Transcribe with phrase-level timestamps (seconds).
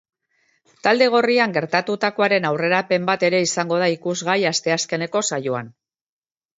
[0.87, 5.75] Talde gorrian gertatutakoaren aurrerapen bat ere izango da ikusgai asteazkeneko saioan.